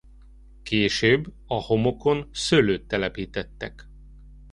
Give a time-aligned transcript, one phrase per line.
[0.63, 3.89] Később a homokon szőlőt telepítettek.